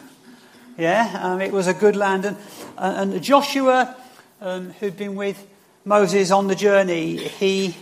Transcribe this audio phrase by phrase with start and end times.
[0.78, 2.24] Yeah, um, it was a good land.
[2.24, 2.38] And,
[2.78, 3.94] and Joshua,
[4.40, 5.46] um, who'd been with
[5.84, 7.76] Moses on the journey, he,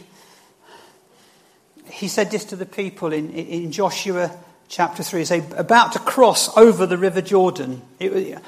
[1.90, 4.32] he said this to the people in, in Joshua
[4.68, 5.20] chapter 3.
[5.20, 7.82] He's about to cross over the River Jordan.
[8.00, 8.42] It was a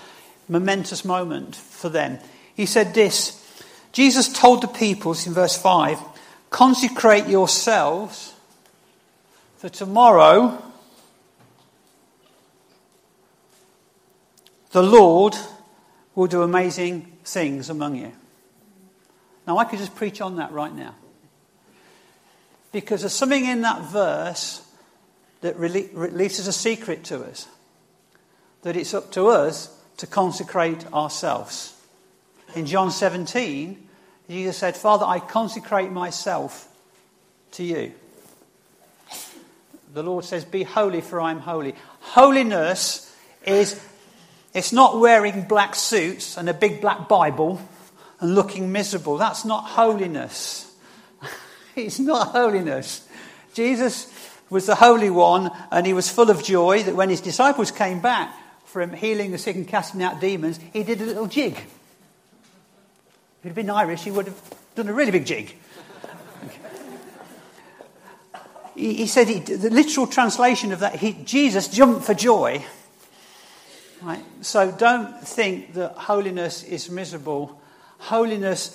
[0.48, 2.20] momentous moment for them.
[2.56, 3.36] He said this
[3.92, 6.00] Jesus told the people, in verse 5,
[6.50, 8.34] consecrate yourselves,
[9.58, 10.62] for tomorrow
[14.72, 15.36] the Lord
[16.16, 18.12] will do amazing things among you.
[19.48, 20.94] Now, I could just preach on that right now.
[22.72, 24.66] Because there's something in that verse
[25.42, 27.48] that releases a secret to us
[28.62, 31.76] that it's up to us to consecrate ourselves.
[32.56, 33.88] In John 17,
[34.30, 36.68] Jesus said, Father, I consecrate myself
[37.52, 37.94] to you.
[39.94, 41.76] The Lord says, Be holy, for I am holy.
[42.00, 43.82] Holiness is
[44.54, 47.62] it's not wearing black suits and a big black Bible
[48.20, 49.18] and looking miserable.
[49.18, 50.69] That's not holiness.
[51.86, 53.08] It's not holiness.
[53.54, 54.14] Jesus
[54.50, 58.00] was the Holy One and he was full of joy that when his disciples came
[58.00, 58.36] back
[58.66, 61.54] from healing the sick and casting out demons, he did a little jig.
[61.54, 64.42] If he'd been Irish, he would have
[64.76, 65.56] done a really big jig.
[68.76, 72.64] he, said he, the literal translation of that, he, Jesus jumped for joy.
[74.02, 74.24] Right?
[74.42, 77.60] So don't think that holiness is miserable.
[77.98, 78.72] Holiness,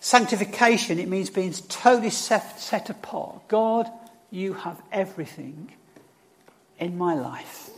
[0.00, 3.48] sanctification, it means being totally set, set apart.
[3.48, 3.90] God
[4.30, 5.72] you have everything
[6.78, 7.70] in my life.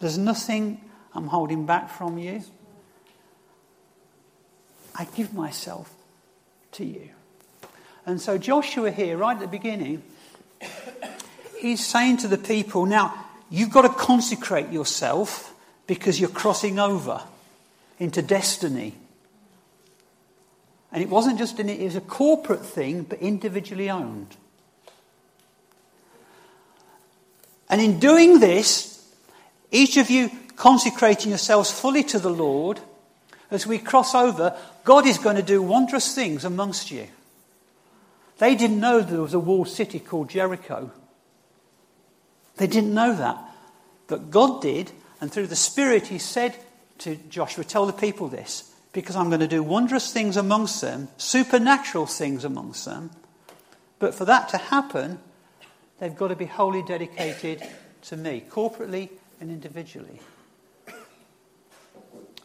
[0.00, 0.80] There's nothing
[1.14, 2.42] I'm holding back from you.
[4.94, 5.92] I give myself
[6.72, 7.10] to you.
[8.06, 10.02] And so, Joshua here, right at the beginning,
[11.58, 15.54] he's saying to the people, now, you've got to consecrate yourself
[15.86, 17.22] because you're crossing over
[17.98, 18.94] into destiny.
[20.92, 24.36] And it wasn't just an, it was a corporate thing, but individually owned.
[27.68, 29.08] And in doing this,
[29.70, 32.80] each of you consecrating yourselves fully to the Lord,
[33.50, 37.06] as we cross over, God is going to do wondrous things amongst you.
[38.38, 40.90] They didn't know there was a walled city called Jericho.
[42.56, 43.38] They didn't know that.
[44.06, 44.90] But God did,
[45.20, 46.56] and through the Spirit, He said
[46.98, 51.08] to Joshua, Tell the people this, because I'm going to do wondrous things amongst them,
[51.16, 53.10] supernatural things amongst them.
[53.98, 55.18] But for that to happen,
[56.00, 57.62] They've got to be wholly dedicated
[58.04, 60.18] to me, corporately and individually.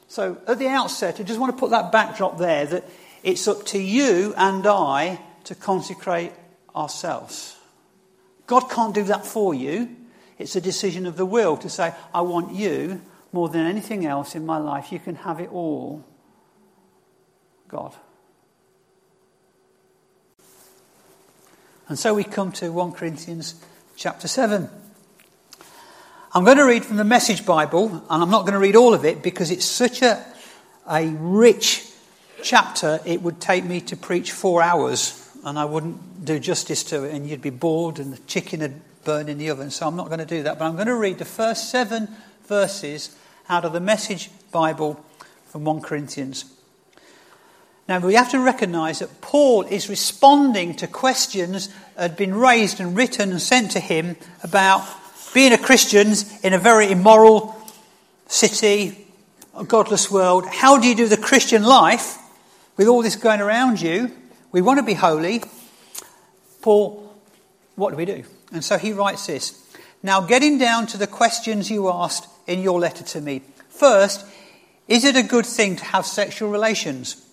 [0.09, 2.85] So, at the outset, I just want to put that backdrop there that
[3.23, 6.33] it's up to you and I to consecrate
[6.75, 7.57] ourselves.
[8.45, 9.95] God can't do that for you.
[10.37, 13.01] It's a decision of the will to say, I want you
[13.31, 14.91] more than anything else in my life.
[14.91, 16.03] You can have it all.
[17.67, 17.95] God.
[21.87, 23.55] And so we come to 1 Corinthians
[23.95, 24.69] chapter 7.
[26.33, 28.93] I'm going to read from the Message Bible, and I'm not going to read all
[28.93, 30.25] of it because it's such a,
[30.89, 31.87] a rich
[32.41, 37.03] chapter, it would take me to preach four hours, and I wouldn't do justice to
[37.03, 39.69] it, and you'd be bored, and the chicken would burn in the oven.
[39.69, 42.09] So I'm not going to do that, but I'm going to read the first seven
[42.47, 43.15] verses
[43.47, 45.03] out of the Message Bible
[45.45, 46.45] from 1 Corinthians
[47.87, 52.79] now, we have to recognize that Paul is responding to questions that had been raised
[52.79, 54.87] and written and sent to him about
[55.35, 57.55] being a Christian in a very immoral
[58.27, 59.05] city,
[59.55, 60.47] a godless world.
[60.47, 62.17] How do you do the Christian life
[62.75, 64.11] with all this going around you?
[64.51, 65.43] We want to be holy.
[66.63, 67.13] Paul,
[67.75, 68.23] what do we do?
[68.51, 69.61] And so he writes this.
[70.01, 73.43] Now, getting down to the questions you asked in your letter to me.
[73.69, 74.25] First,
[74.87, 77.24] is it a good thing to have sexual relations?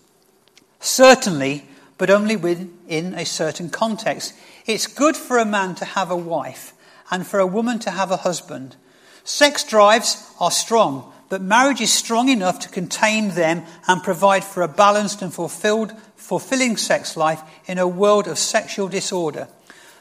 [0.82, 1.64] Certainly,
[1.96, 4.34] but only within a certain context.
[4.66, 6.74] It's good for a man to have a wife,
[7.10, 8.74] and for a woman to have a husband.
[9.22, 14.62] Sex drives are strong, but marriage is strong enough to contain them and provide for
[14.62, 19.46] a balanced and fulfilled, fulfilling sex life in a world of sexual disorder.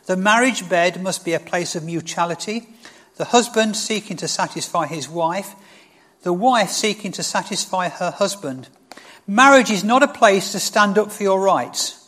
[0.07, 2.67] The marriage bed must be a place of mutuality,
[3.17, 5.53] the husband seeking to satisfy his wife,
[6.23, 8.67] the wife seeking to satisfy her husband.
[9.31, 12.05] Marriage is not a place to stand up for your rights.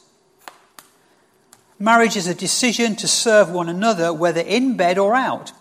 [1.79, 5.53] Marriage is a decision to serve one another, whether in bed or out.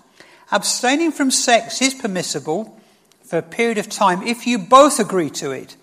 [0.50, 2.80] Abstaining from sex is permissible
[3.22, 5.76] for a period of time if you both agree to it,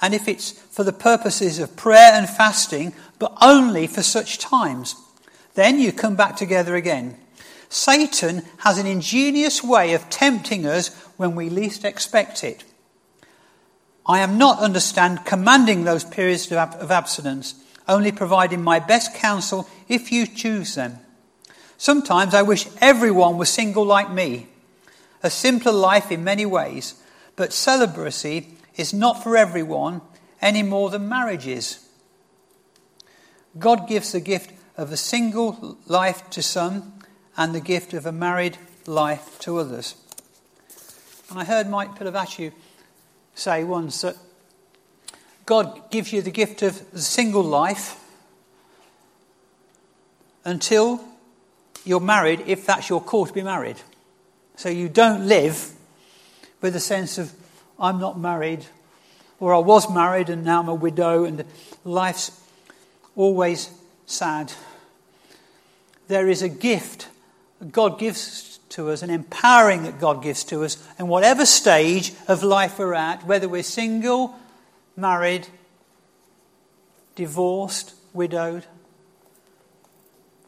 [0.00, 4.94] and if it's for the purposes of prayer and fasting, but only for such times.
[5.52, 7.18] Then you come back together again.
[7.68, 12.64] Satan has an ingenious way of tempting us when we least expect it.
[14.08, 17.56] I am not, understand, commanding those periods of abstinence,
[17.88, 20.98] only providing my best counsel if you choose them.
[21.76, 24.46] Sometimes I wish everyone was single like me.
[25.22, 26.94] A simpler life in many ways,
[27.34, 30.00] but celibacy is not for everyone
[30.40, 31.84] any more than marriage is.
[33.58, 36.92] God gives the gift of a single life to some
[37.36, 39.96] and the gift of a married life to others.
[41.30, 42.52] And I heard Mike Pilavachi
[43.36, 44.16] say once that
[45.44, 48.02] God gives you the gift of single life
[50.44, 51.00] until
[51.84, 53.76] you're married, if that's your call to be married.
[54.56, 55.70] So you don't live
[56.60, 57.32] with a sense of,
[57.78, 58.66] I'm not married,
[59.38, 61.44] or I was married and now I'm a widow, and
[61.84, 62.32] life's
[63.14, 63.70] always
[64.06, 64.52] sad.
[66.08, 67.08] There is a gift
[67.72, 72.42] God gives to us, and empowering that God gives to us, in whatever stage of
[72.42, 74.34] life we're at, whether we're single,
[74.96, 75.46] married,
[77.14, 78.64] divorced, widowed,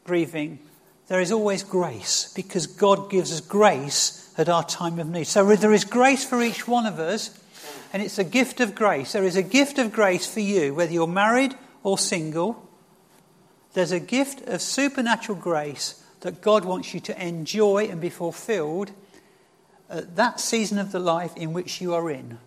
[0.04, 0.58] grieving,
[1.08, 5.24] there is always grace because God gives us grace at our time of need.
[5.24, 7.38] So there is grace for each one of us,
[7.92, 9.12] and it's a gift of grace.
[9.12, 12.68] There is a gift of grace for you, whether you're married or single.
[13.72, 18.90] There's a gift of supernatural grace that God wants you to enjoy and be fulfilled
[19.88, 22.38] at that season of the life in which you are in.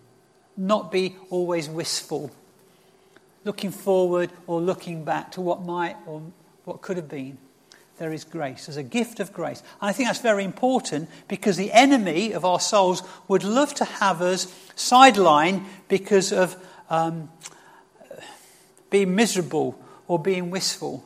[0.56, 2.30] Not be always wistful,
[3.44, 6.22] looking forward or looking back to what might or
[6.64, 7.38] what could have been.
[7.98, 8.66] There is grace.
[8.66, 9.60] There's a gift of grace.
[9.80, 13.84] And I think that's very important because the enemy of our souls would love to
[13.84, 14.46] have us
[14.76, 16.56] sidelined because of
[16.90, 17.30] um,
[18.90, 19.78] being miserable
[20.08, 21.04] or being wistful.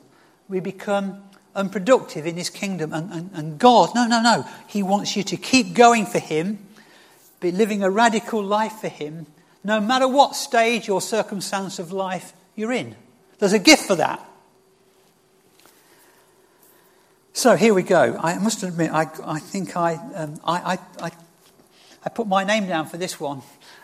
[0.49, 1.23] We become
[1.57, 2.93] unproductive in his kingdom.
[2.93, 4.45] And, and, and God, no, no, no.
[4.69, 6.59] He wants you to keep going for him,
[7.41, 9.27] be living a radical life for him,
[9.65, 12.95] no matter what stage or circumstance of life you're in.
[13.39, 14.25] There's a gift for that.
[17.33, 18.19] So here we go.
[18.19, 21.11] I must admit, I, I think I, um, I, I,
[22.03, 23.43] I, put my name down for this one,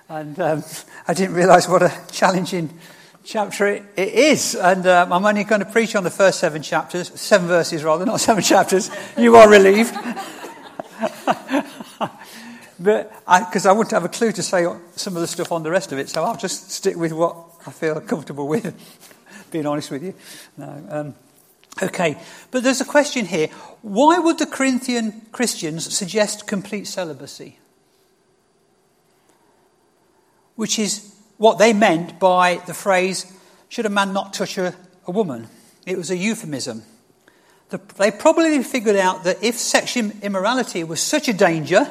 [0.09, 0.65] and um,
[1.09, 2.79] I didn't realise what a challenging
[3.25, 4.55] chapter it, is.
[4.55, 8.05] And um, I'm only going to preach on the first seven chapters, seven verses rather,
[8.05, 8.91] not seven chapters.
[9.17, 9.95] You are relieved.
[12.79, 14.67] but because I, I, wouldn't have a clue to say
[14.97, 17.37] some of the stuff on the rest of it, so I'll just stick with what
[17.67, 18.75] I feel comfortable with,
[19.51, 20.15] being honest with you.
[20.57, 21.15] No, um,
[21.83, 22.19] okay,
[22.51, 23.49] but there's a question here.
[23.83, 27.59] Why would the Corinthian Christians suggest complete celibacy?
[30.55, 33.33] Which is what they meant by the phrase,
[33.69, 34.75] should a man not touch a,
[35.07, 35.49] a woman?
[35.87, 36.83] It was a euphemism.
[37.71, 41.91] The, they probably figured out that if sexual immorality was such a danger,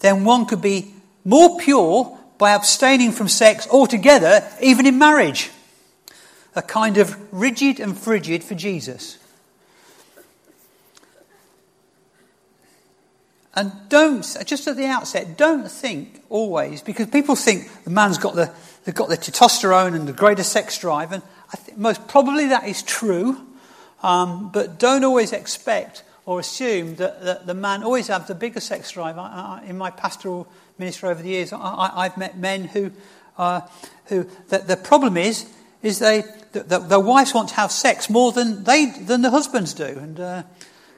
[0.00, 0.94] then one could be
[1.24, 5.50] more pure by abstaining from sex altogether, even in marriage.
[6.54, 9.17] A kind of rigid and frigid for Jesus.
[13.58, 18.36] And don't, just at the outset, don't think always, because people think the man's got
[18.36, 18.52] the,
[18.84, 22.68] they've got the testosterone and the greater sex drive, and I think most probably that
[22.68, 23.36] is true,
[24.00, 28.60] um, but don't always expect or assume that, that, the man always has the bigger
[28.60, 29.18] sex drive.
[29.18, 30.46] I, I, in my pastoral
[30.78, 32.92] ministry over the years, I, have met men who,
[33.38, 33.62] uh,
[34.04, 35.50] who the, the, problem is,
[35.82, 36.22] is they,
[36.52, 39.84] the, the, their wives want to have sex more than, they, than the husbands do.
[39.84, 40.42] And uh,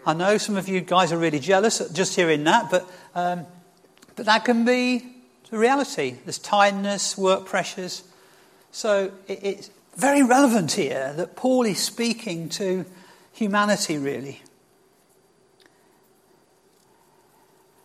[0.06, 3.46] I know some of you guys are really jealous just hearing that, but, um,
[4.16, 5.06] but that can be
[5.50, 6.16] the reality.
[6.24, 8.02] There's tiredness, work pressures.
[8.72, 12.86] So it, it's very relevant here that Paul is speaking to
[13.32, 14.42] humanity, really.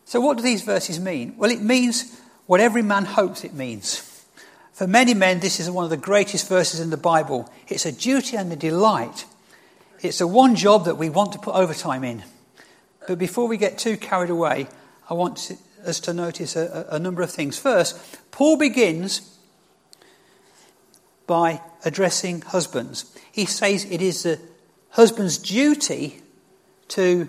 [0.06, 1.36] So, what do these verses mean?
[1.38, 4.12] Well, it means what every man hopes it means.
[4.72, 7.52] For many men, this is one of the greatest verses in the Bible.
[7.68, 9.26] It's a duty and a delight
[10.06, 12.24] it's the one job that we want to put overtime in.
[13.08, 14.68] But before we get too carried away,
[15.10, 15.52] I want
[15.86, 17.58] us to notice a, a number of things.
[17.58, 17.98] First,
[18.32, 19.38] Paul begins
[21.28, 23.16] by addressing husbands.
[23.32, 24.40] He says it is the
[24.92, 26.22] husband's duty
[26.90, 27.28] to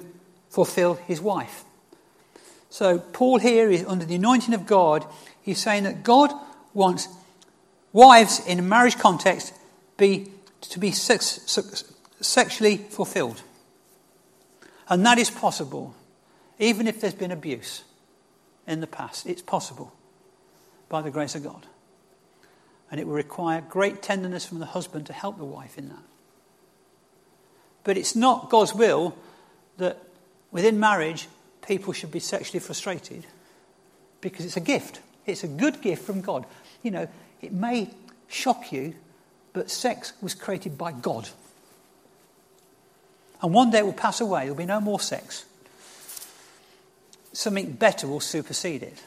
[0.50, 1.64] fulfill his wife.
[2.70, 5.04] So, Paul here is under the anointing of God.
[5.40, 6.30] He's saying that God
[6.74, 7.08] wants
[7.92, 9.54] wives in a marriage context
[9.96, 10.30] be,
[10.60, 11.24] to be sex,
[12.20, 13.42] sexually fulfilled.
[14.88, 15.94] And that is possible,
[16.58, 17.84] even if there's been abuse
[18.66, 19.26] in the past.
[19.26, 19.92] It's possible
[20.88, 21.66] by the grace of God.
[22.90, 26.02] And it will require great tenderness from the husband to help the wife in that.
[27.84, 29.16] But it's not God's will
[29.78, 29.98] that
[30.50, 31.28] within marriage
[31.66, 33.26] people should be sexually frustrated
[34.20, 35.00] because it's a gift.
[35.26, 36.46] It's a good gift from God.
[36.82, 37.08] You know,
[37.40, 37.90] it may
[38.28, 38.94] shock you,
[39.52, 41.28] but sex was created by God.
[43.42, 45.44] And one day it will pass away, there'll be no more sex.
[47.32, 49.02] Something better will supersede it.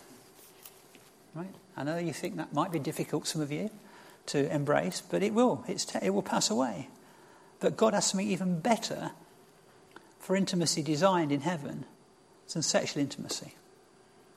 [1.33, 1.53] Right?
[1.75, 3.69] I know you think that might be difficult, some of you,
[4.27, 5.63] to embrace, but it will.
[5.67, 6.89] Te- it will pass away.
[7.59, 9.11] But God has something even better
[10.19, 11.85] for intimacy designed in heaven
[12.53, 13.53] than sexual intimacy.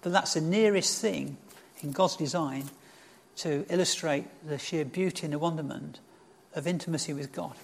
[0.01, 1.37] But that's the nearest thing
[1.83, 2.71] in God's design
[3.37, 6.01] to illustrate the sheer beauty and the wonderment
[6.55, 7.55] of intimacy with God.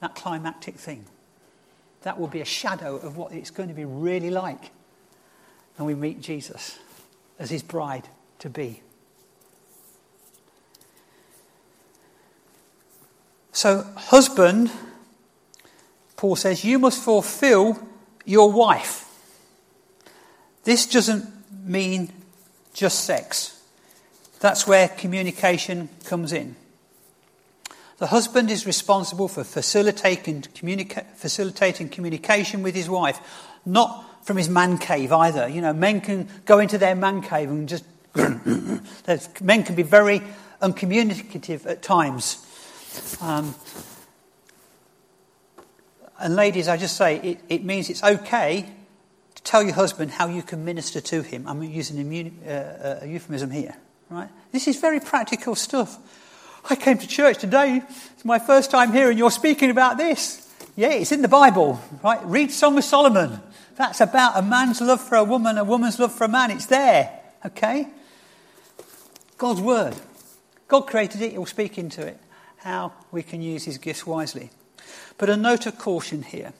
[0.00, 1.06] That climactic thing.
[2.02, 4.70] That will be a shadow of what it's going to be really like
[5.76, 6.78] when we meet Jesus
[7.38, 8.08] as his bride
[8.40, 8.82] to be.
[13.52, 14.70] So, husband,
[16.16, 17.78] Paul says, you must fulfill
[18.24, 19.04] your wife.
[20.64, 21.24] This doesn't
[21.64, 22.12] mean
[22.74, 23.62] just sex.
[24.40, 26.56] That's where communication comes in.
[27.98, 33.18] The husband is responsible for facilitating, communica- facilitating communication with his wife,
[33.64, 35.48] not from his man cave either.
[35.48, 37.84] You know, men can go into their man cave and just.
[39.42, 40.22] men can be very
[40.60, 42.42] uncommunicative at times.
[43.20, 43.54] Um,
[46.18, 48.62] and ladies, I just say it, it means it's okay
[49.34, 51.46] to Tell your husband how you can minister to him.
[51.46, 52.00] I'm using
[52.44, 53.76] a, uh, a euphemism here,
[54.10, 54.28] right?
[54.50, 55.98] This is very practical stuff.
[56.68, 57.82] I came to church today.
[58.14, 60.42] It's my first time here, and you're speaking about this.
[60.74, 62.20] Yeah, it's in the Bible, right?
[62.24, 63.40] Read Song of Solomon.
[63.76, 66.50] That's about a man's love for a woman, a woman's love for a man.
[66.50, 67.88] It's there, okay?
[69.38, 69.94] God's word.
[70.66, 72.18] God created it, He'll speak into it.
[72.58, 74.50] How we can use His gifts wisely.
[75.18, 76.52] But a note of caution here.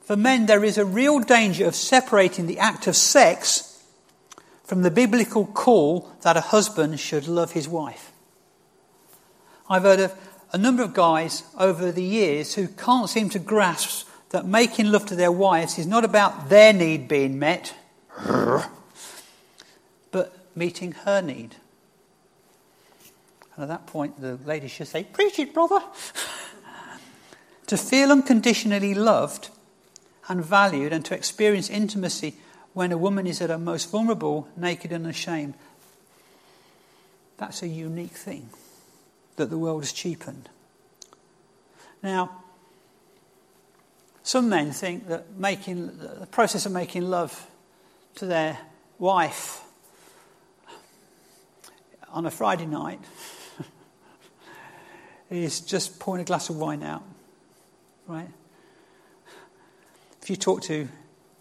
[0.00, 3.82] For men, there is a real danger of separating the act of sex
[4.64, 8.10] from the biblical call that a husband should love his wife.
[9.68, 10.14] I've heard of
[10.52, 15.06] a number of guys over the years who can't seem to grasp that making love
[15.06, 17.74] to their wives is not about their need being met,
[20.10, 21.56] but meeting her need.
[23.54, 25.80] And at that point, the lady should say, Preach it, brother.
[27.66, 29.48] to feel unconditionally loved
[30.28, 32.34] and valued and to experience intimacy
[32.74, 35.54] when a woman is at her most vulnerable, naked, and ashamed.
[37.38, 38.50] That's a unique thing
[39.36, 40.48] that the world has cheapened.
[42.02, 42.42] Now,
[44.22, 47.46] some men think that making, the process of making love
[48.16, 48.58] to their
[48.98, 49.62] wife
[52.10, 53.00] on a Friday night
[55.30, 57.02] is just pouring a glass of wine out,
[58.06, 58.28] right?
[60.22, 60.88] If you talk to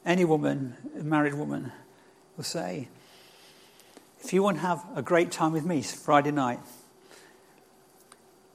[0.05, 1.71] any woman, a married woman,
[2.35, 2.89] will say,
[4.21, 6.59] if you want to have a great time with me Friday night,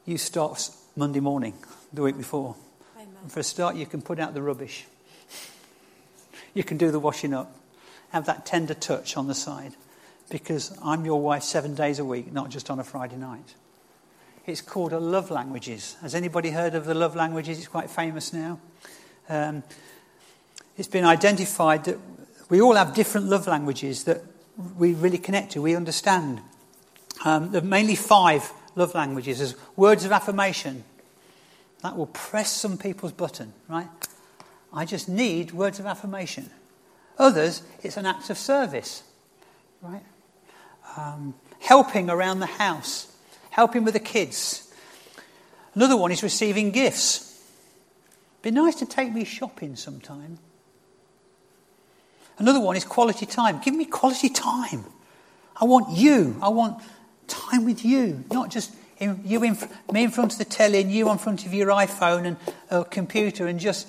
[0.08, 1.52] you start Monday morning,
[1.92, 2.56] the week before.
[2.96, 3.08] Amen.
[3.22, 4.86] And for a start, you can put out the rubbish.
[6.54, 7.54] You can do the washing up.
[8.08, 9.74] Have that tender touch on the side.
[10.30, 13.54] Because I'm your wife seven days a week, not just on a Friday night.
[14.46, 15.96] It's called a love languages.
[16.00, 17.58] Has anybody heard of the love languages?
[17.58, 18.58] It's quite famous now.
[19.28, 19.62] Um,
[20.78, 21.98] it's been identified that
[22.48, 24.22] we all have different love languages that
[24.78, 26.40] we really connect to, we understand.
[27.26, 29.38] Um, there are mainly five love languages.
[29.38, 30.85] There's words of affirmation.
[31.82, 33.88] That will press some people's button, right?
[34.73, 36.50] I just need words of affirmation.
[37.18, 39.02] Others, it's an act of service,
[39.82, 40.02] right?
[40.97, 43.14] Um, helping around the house,
[43.50, 44.73] helping with the kids.
[45.75, 47.42] Another one is receiving gifts.
[48.42, 50.38] Be nice to take me shopping sometime.
[52.38, 53.61] Another one is quality time.
[53.61, 54.85] Give me quality time.
[55.61, 56.37] I want you.
[56.40, 56.82] I want
[57.28, 59.56] time with you, not just in, you in,
[59.92, 62.37] me in front of the telly and you in front of your iPhone and
[62.70, 63.87] a computer and just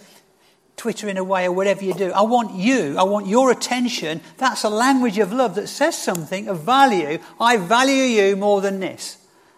[0.77, 2.11] twittering away or whatever you do.
[2.11, 2.97] I want you.
[2.97, 4.21] I want your attention.
[4.37, 7.19] That's a language of love that says something of value.
[7.39, 9.17] I value you more than this.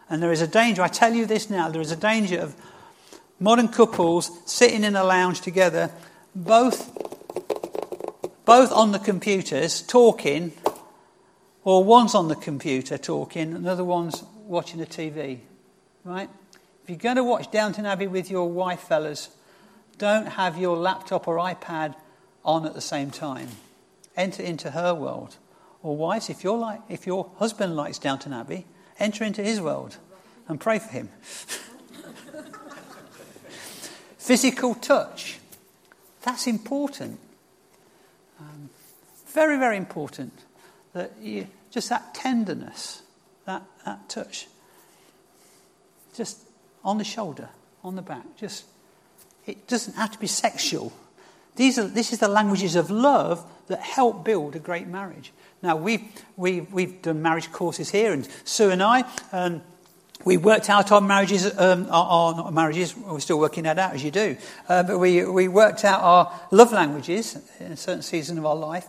[0.10, 2.56] And there is a danger, I tell you this now, there is a danger of
[3.40, 5.92] modern couples sitting in a lounge together,
[6.36, 6.92] both,
[8.44, 10.52] both on the computers talking,
[11.63, 15.39] or one's on the computer talking, another one's watching the TV.
[16.03, 16.30] Right?
[16.84, 19.30] If you're going to watch Downton Abbey with your wife, fellas,
[19.98, 21.96] don't have your laptop or iPad
[22.44, 23.50] on at the same time.
[24.18, 25.38] Enter into her world.
[25.84, 28.65] Or wives, if, you're like, if your husband likes Downton Abbey,
[29.00, 29.98] enter into his world
[30.48, 31.10] and pray for him.
[34.18, 35.39] Physical touch.
[36.24, 37.20] That's important.
[38.39, 38.70] Um,
[39.27, 40.34] very, very important.
[40.94, 43.02] That you, just that tenderness,
[43.46, 44.48] that, that touch.
[46.16, 46.40] Just
[46.84, 47.50] on the shoulder,
[47.84, 48.26] on the back.
[48.38, 48.66] Just
[49.46, 50.94] it doesn't have to be sexual.
[51.56, 55.32] These are, this is the languages of love that help build a great marriage.
[55.62, 56.02] Now, we've,
[56.38, 59.62] we've, we've done marriage courses here, and Sue and I, um,
[60.24, 63.94] we worked out our marriages, um, our, our, not marriages, we're still working that out
[63.94, 64.38] as you do,
[64.70, 68.56] uh, but we, we worked out our love languages in a certain season of our
[68.56, 68.88] life.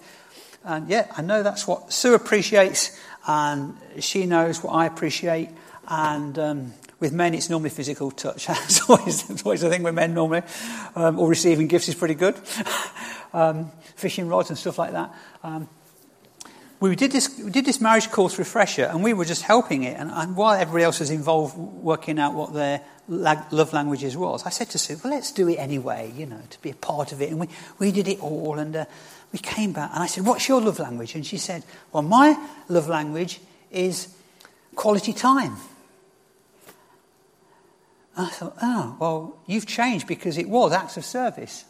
[0.64, 5.50] And yeah, I know that's what Sue appreciates, and she knows what I appreciate,
[5.88, 8.46] and um, with men, it's normally physical touch.
[8.48, 10.42] it's, always, it's always the thing with men normally.
[10.94, 12.40] Um, or receiving gifts is pretty good.
[13.32, 15.12] um, fishing rods and stuff like that.
[15.42, 15.68] Um,
[16.78, 19.96] we did this, we did this marriage course refresher, and we were just helping it.
[19.98, 24.50] And, and while everybody else was involved working out what their love languages was, I
[24.50, 27.20] said to Sue, well, let's do it anyway, you know, to be a part of
[27.20, 27.30] it.
[27.30, 28.84] And we, we did it all, and uh,
[29.32, 31.14] we came back, and I said, what's your love language?
[31.14, 32.36] And she said, well, my
[32.68, 34.14] love language is
[34.74, 35.56] quality time.
[38.16, 41.64] I thought, oh, well, you've changed because it was acts of service.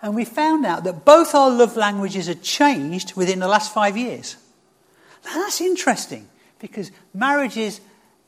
[0.00, 3.96] And we found out that both our love languages had changed within the last five
[3.96, 4.36] years.
[5.24, 7.80] Now, that's interesting because marriage is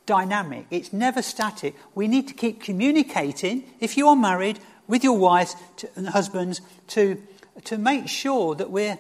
[0.05, 1.75] dynamic, it's never static.
[1.95, 5.57] We need to keep communicating, if you are married, with your wives
[5.97, 7.21] and husbands to,
[7.65, 8.99] to make sure that we're,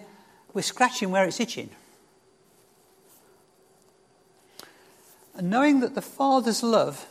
[0.52, 1.70] we're scratching where it's itching.
[5.34, 7.06] And knowing that the Father's love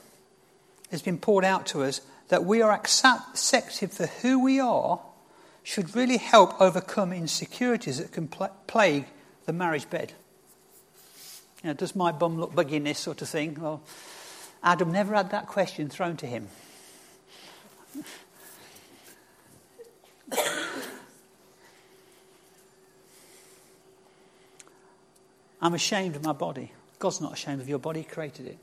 [0.91, 4.99] has been poured out to us, that we are accepted for who we are,
[5.63, 9.05] should really help overcome insecurities that can pl- plague
[9.45, 10.13] the marriage bed.
[11.63, 13.57] You know, does my bum look buggy in this sort of thing?
[13.59, 13.81] Well,
[14.63, 16.47] Adam never had that question thrown to him.
[25.65, 26.71] I'm ashamed of my body.
[26.99, 28.59] God's not ashamed of your body, He created it.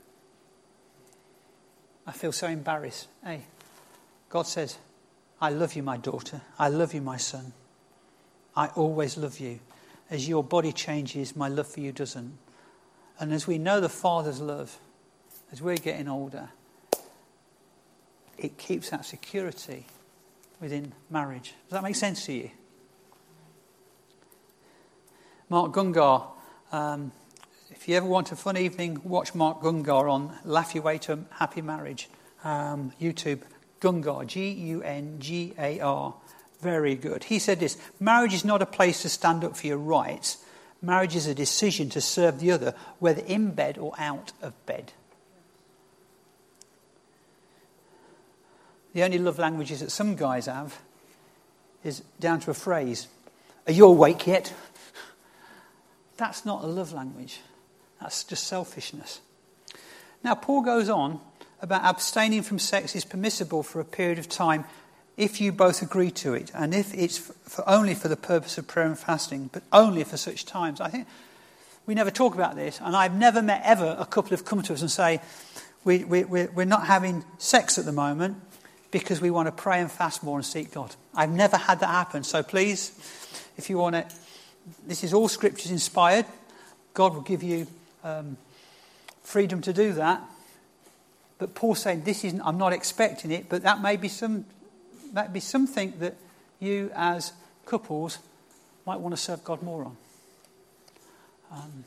[2.07, 3.09] I feel so embarrassed.
[3.21, 3.41] Hey,
[4.29, 4.77] God says,
[5.41, 6.39] I love you, my daughter.
[6.57, 7.51] I love you, my son.
[8.55, 9.59] I always love you.
[10.09, 12.37] As your body changes, my love for you doesn't.
[13.19, 14.77] And as we know the Father's love,
[15.51, 16.51] as we're getting older,
[18.37, 19.87] it keeps that security
[20.61, 21.53] within marriage.
[21.67, 22.51] Does that make sense to you?
[25.49, 26.32] Mark Gungor
[26.73, 27.11] um,
[27.69, 31.19] if you ever want a fun evening, watch Mark Gungor on Laugh Your Way to
[31.29, 32.09] Happy Marriage.
[32.43, 33.41] Um, YouTube,
[33.79, 36.15] Gungor, G U N G A R.
[36.61, 37.25] Very good.
[37.25, 40.37] He said this Marriage is not a place to stand up for your rights.
[40.81, 44.91] Marriage is a decision to serve the other, whether in bed or out of bed.
[48.93, 50.81] The only love languages that some guys have
[51.83, 53.07] is down to a phrase
[53.67, 54.53] Are you awake yet?
[56.17, 57.39] That's not a love language.
[58.01, 59.21] That's just selfishness.
[60.23, 61.19] Now, Paul goes on
[61.61, 64.65] about abstaining from sex is permissible for a period of time
[65.15, 68.67] if you both agree to it, and if it's for only for the purpose of
[68.67, 70.81] prayer and fasting, but only for such times.
[70.81, 71.07] I think
[71.85, 74.73] we never talk about this, and I've never met ever a couple have come to
[74.73, 75.21] us and say,
[75.83, 78.37] we, we, we're not having sex at the moment
[78.89, 80.95] because we want to pray and fast more and seek God.
[81.13, 82.23] I've never had that happen.
[82.23, 82.91] So please,
[83.57, 84.15] if you want to,
[84.87, 86.25] this is all scriptures inspired.
[86.93, 87.67] God will give you
[88.03, 88.37] um,
[89.23, 90.21] freedom to do that.
[91.39, 94.45] But Paul's saying, this isn't, I'm not expecting it, but that may be, some,
[95.13, 96.15] that be something that
[96.59, 97.33] you as
[97.65, 98.19] couples
[98.85, 99.97] might want to serve God more on.
[101.51, 101.83] Um,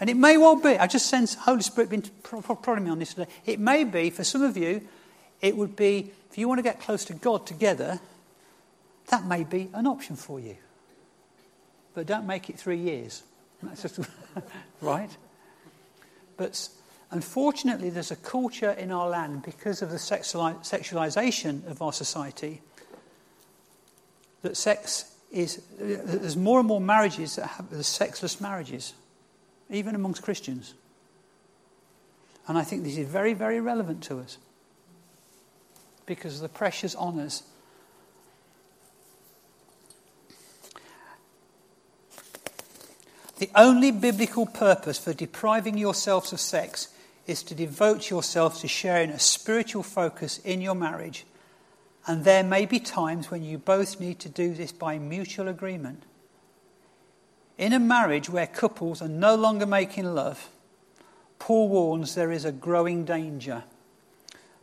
[0.00, 3.14] and it may well be, I just sense Holy Spirit been prodding me on this
[3.14, 3.30] today.
[3.46, 4.86] It may be, for some of you,
[5.40, 8.00] it would be, if you want to get close to God together,
[9.08, 10.56] that may be an option for you.
[11.94, 13.22] But don't make it three years.
[13.62, 14.00] That's just,
[14.80, 15.10] right?
[16.36, 16.68] But
[17.10, 22.60] unfortunately, there's a culture in our land because of the sexualization of our society
[24.42, 28.92] that sex is, there's more and more marriages that have the sexless marriages,
[29.70, 30.74] even amongst Christians.
[32.46, 34.38] And I think this is very, very relevant to us
[36.06, 37.42] because of the pressures on us.
[43.38, 46.88] The only biblical purpose for depriving yourselves of sex
[47.26, 51.24] is to devote yourself to sharing a spiritual focus in your marriage.
[52.06, 56.04] And there may be times when you both need to do this by mutual agreement.
[57.56, 60.50] In a marriage where couples are no longer making love,
[61.38, 63.64] Paul warns there is a growing danger.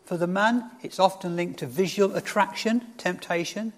[0.05, 3.73] For the man, it's often linked to visual attraction, temptation.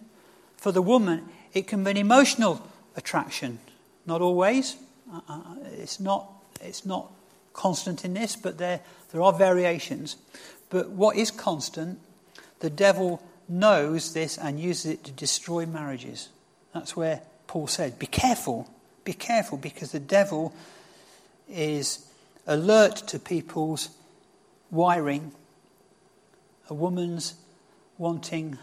[0.57, 3.59] For the woman, it can be an emotional attraction.
[4.05, 4.75] Not always.
[5.11, 6.29] Uh, uh it's, not,
[6.61, 7.11] it's not
[7.53, 10.17] constant in this, but there, there are variations.
[10.69, 11.99] But what is constant,
[12.59, 16.29] the devil knows this and uses it to destroy marriages.
[16.73, 18.69] That's where Paul said, Be careful,
[19.03, 20.53] be careful, because the devil
[21.49, 22.07] is
[22.47, 23.89] alert to people's
[24.71, 25.31] wiring.
[26.69, 27.35] A woman's
[27.97, 28.57] wanting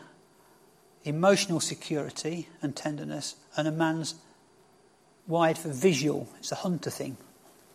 [1.05, 4.14] emotional security and tenderness, and a man's
[5.31, 6.29] wired for visual.
[6.40, 7.16] It's a hunter thing,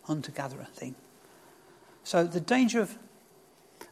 [0.04, 0.94] hunter gatherer thing.
[2.04, 2.96] So the danger of,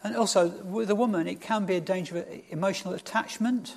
[0.04, 3.76] and also with a woman, it can be a danger of emotional attachment.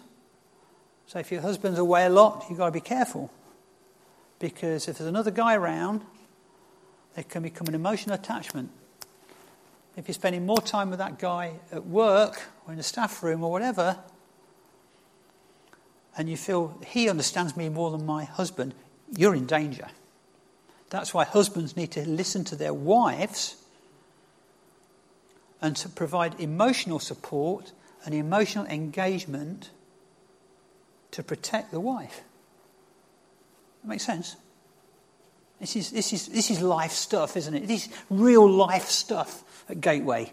[1.07, 3.31] So if your husband's away a lot, you've got to be careful.
[4.37, 6.03] Because if there's another guy around,
[7.15, 8.69] there can become an emotional attachment.
[9.95, 13.43] If you're spending more time with that guy at work or in the staff room
[13.43, 13.97] or whatever,
[16.15, 18.75] and you feel he understands me more than my husband,
[19.15, 19.87] you're in danger.
[20.89, 23.55] That's why husbands need to listen to their wives
[25.61, 27.71] and to provide emotional support
[28.05, 29.69] and emotional engagement
[31.11, 32.21] to protect the wife.
[33.81, 34.35] That makes sense?
[35.59, 37.67] This is, this is, this is life stuff, isn't it?
[37.67, 40.31] This is real life stuff at Gateway.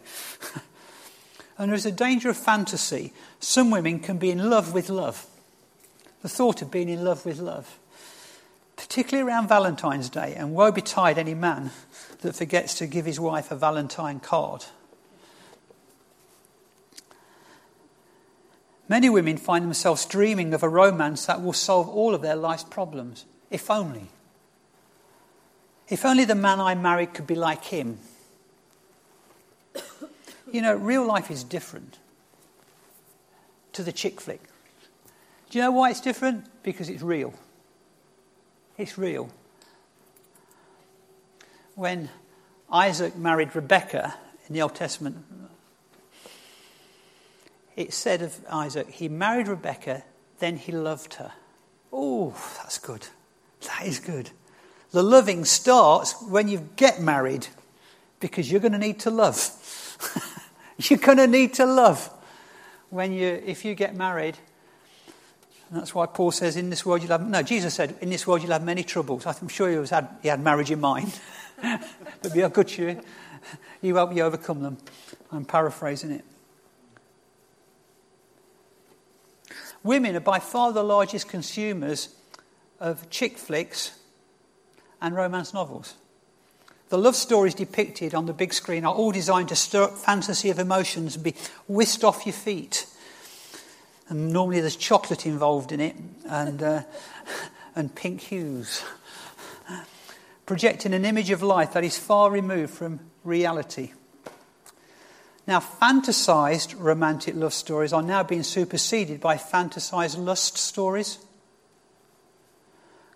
[1.58, 3.12] and there is a danger of fantasy.
[3.40, 5.26] Some women can be in love with love.
[6.22, 7.78] The thought of being in love with love.
[8.76, 11.70] Particularly around Valentine's Day, and woe betide any man
[12.20, 14.64] that forgets to give his wife a Valentine card.
[18.88, 22.64] Many women find themselves dreaming of a romance that will solve all of their life's
[22.64, 24.10] problems, if only.
[25.88, 27.98] If only the man I married could be like him.
[30.52, 31.98] you know, real life is different
[33.72, 34.42] to the chick flick.
[35.50, 36.46] Do you know why it's different?
[36.62, 37.34] Because it's real.
[38.76, 39.28] It's real.
[41.76, 42.10] When
[42.70, 44.14] Isaac married Rebekah
[44.48, 45.24] in the Old Testament,
[47.76, 50.02] it said of Isaac, he married Rebekah,
[50.38, 51.32] then he loved her.
[51.92, 53.06] Oh, that's good.
[53.62, 54.30] That is good.
[54.90, 57.46] The loving starts when you get married
[58.20, 59.38] because you're going to need to love.
[60.78, 62.10] you're going to need to love
[62.90, 64.38] when you, if you get married.
[65.70, 68.26] And that's why Paul says, in this world you'll have, no, Jesus said, in this
[68.26, 69.26] world you'll have many troubles.
[69.26, 71.18] I'm sure he, was, had, he had marriage in mind.
[71.62, 73.00] but be a good cheer.
[73.80, 74.78] You help you overcome them.
[75.32, 76.24] I'm paraphrasing it.
[79.82, 82.08] Women are by far the largest consumers
[82.80, 83.98] of chick flicks
[85.00, 85.94] and romance novels.
[86.88, 90.50] The love stories depicted on the big screen are all designed to stir up fantasy
[90.50, 91.34] of emotions and be
[91.66, 92.86] whisked off your feet.
[94.08, 95.96] And normally there's chocolate involved in it
[96.28, 96.82] and, uh,
[97.76, 98.84] and pink hues,
[100.46, 103.92] projecting an image of life that is far removed from reality.
[105.46, 111.18] Now, fantasized romantic love stories are now being superseded by fantasized lust stories.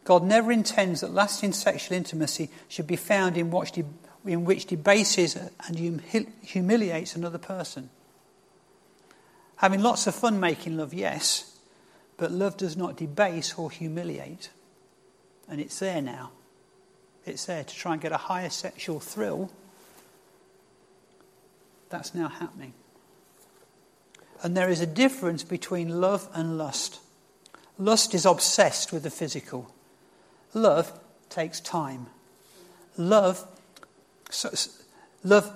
[0.05, 6.01] God never intends that lasting sexual intimacy should be found in, which debases and
[6.43, 7.91] humiliates another person.
[9.59, 11.59] Having lots of fun making love, yes,
[12.17, 14.51] but love does not debase or humiliate.
[15.49, 16.31] And it's there now.
[17.27, 19.51] It's there to try and get a higher sexual thrill
[21.91, 22.73] that's now happening.
[24.43, 27.01] And there is a difference between love and lust.
[27.79, 29.73] Lust is obsessed with the physical.
[30.55, 30.93] Love
[31.29, 32.07] takes time.
[32.97, 33.47] Love,
[34.31, 34.51] so,
[35.25, 35.53] love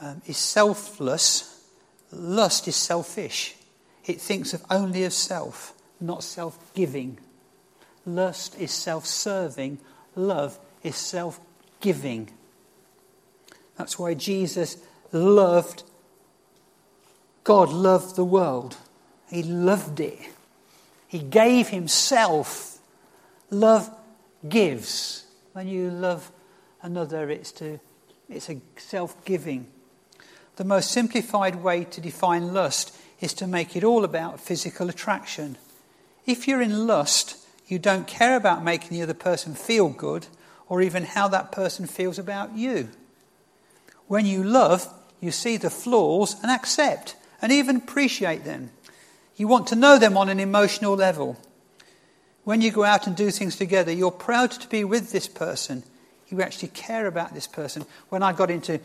[0.00, 1.51] um, is selfless.
[2.12, 3.56] Lust is selfish.
[4.04, 7.18] It thinks of only of self, not self giving.
[8.04, 9.78] Lust is self serving.
[10.14, 11.40] Love is self
[11.80, 12.30] giving.
[13.76, 14.76] That's why Jesus
[15.12, 15.82] loved,
[17.44, 18.76] God loved the world.
[19.30, 20.18] He loved it.
[21.08, 22.78] He gave himself.
[23.50, 23.90] Love
[24.46, 25.24] gives.
[25.52, 26.30] When you love
[26.82, 27.80] another, it's, to,
[28.28, 29.71] it's a self giving.
[30.56, 35.56] The most simplified way to define lust is to make it all about physical attraction.
[36.26, 37.36] If you're in lust,
[37.66, 40.26] you don't care about making the other person feel good
[40.68, 42.88] or even how that person feels about you.
[44.08, 44.86] When you love,
[45.20, 48.70] you see the flaws and accept and even appreciate them.
[49.36, 51.38] You want to know them on an emotional level.
[52.44, 55.84] When you go out and do things together, you're proud to be with this person.
[56.28, 57.84] You actually care about this person.
[58.08, 58.80] When I got into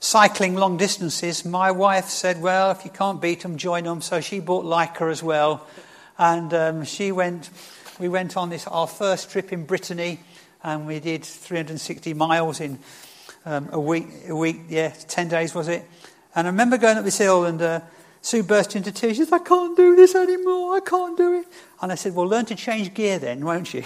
[0.00, 4.00] cycling long distances, my wife said, Well, if you can't beat them, join them.
[4.00, 5.66] So she bought Leica as well.
[6.18, 7.50] And um, she went,
[7.98, 10.20] we went on this, our first trip in Brittany,
[10.62, 12.78] and we did 360 miles in
[13.44, 15.88] um, a week, a week, yeah, 10 days was it?
[16.34, 17.80] And I remember going up this hill and uh,
[18.22, 19.16] Sue burst into tears.
[19.16, 20.76] She said, I can't do this anymore.
[20.76, 21.46] I can't do it.
[21.80, 23.84] And I said, Well, learn to change gear then, won't you?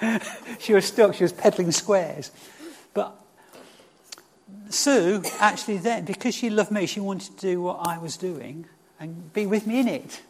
[0.60, 1.14] she was stuck.
[1.14, 2.30] She was pedaling squares.
[2.92, 3.23] But
[4.74, 8.66] Sue, actually, then, because she loved me, she wanted to do what I was doing
[9.00, 10.22] and be with me in it.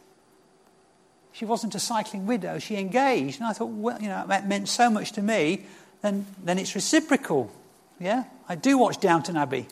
[1.32, 2.58] She wasn't a cycling widow.
[2.58, 3.40] She engaged.
[3.40, 5.66] And I thought, well, you know, that meant so much to me.
[6.00, 7.50] Then, then it's reciprocal.
[7.98, 8.24] Yeah?
[8.48, 9.66] I do watch Downton Abbey.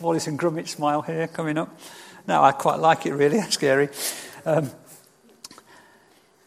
[0.00, 1.78] Wallace and Gromit smile here coming up.
[2.26, 3.36] No, I quite like it, really.
[3.40, 3.90] That's scary.
[4.46, 4.70] Um,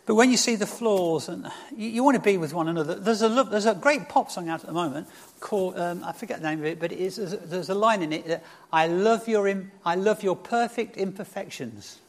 [0.08, 2.96] but when you see the flaws, and you, you, want to be with one another,
[2.96, 5.06] there's a, there's a great pop song out at the moment
[5.42, 7.76] called, um, I forget the name of it, but it is, there's, a, there's a
[7.76, 12.00] line in it that I love, your, I love your perfect imperfections.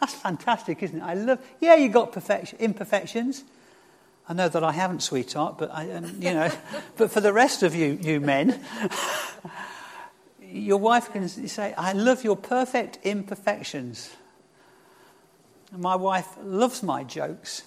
[0.00, 1.02] That's fantastic, isn't it?
[1.02, 3.42] I love, yeah, you got perfection, imperfections.
[4.28, 6.52] I know that I haven't, sweetheart, but I, um, you know,
[6.98, 8.60] but for the rest of you, you men,
[10.42, 14.14] your wife can say, I love your perfect imperfections.
[15.76, 17.62] My wife loves my jokes.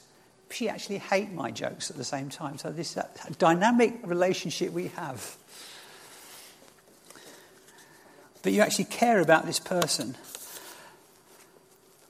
[0.50, 2.58] She actually hates my jokes at the same time.
[2.58, 2.98] So this
[3.38, 5.36] dynamic relationship we have.
[8.44, 10.16] But you actually care about this person.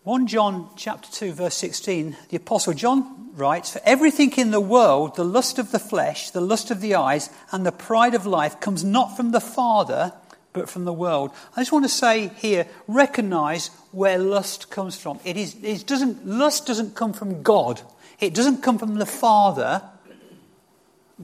[0.04, 5.16] 1 John chapter 2 verse 16 the apostle John writes for everything in the world
[5.16, 8.60] the lust of the flesh the lust of the eyes and the pride of life
[8.60, 10.12] comes not from the father
[10.54, 11.32] but from the world.
[11.56, 15.20] I just want to say here, recognize where lust comes from.
[15.26, 17.82] It, is, it doesn't, lust doesn't come from God.
[18.20, 19.82] It doesn't come from the Father.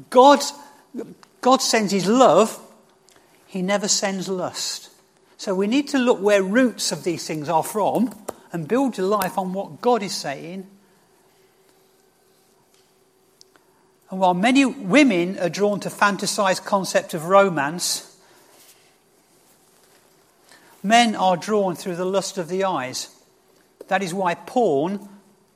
[0.09, 0.39] God,
[1.41, 2.59] God sends His love.
[3.45, 4.89] He never sends lust.
[5.37, 8.13] So we need to look where roots of these things are from
[8.51, 10.67] and build your life on what God is saying.
[14.09, 18.08] And while many women are drawn to fantasized concept of romance,
[20.81, 23.15] Men are drawn through the lust of the eyes.
[23.87, 25.07] That is why porn,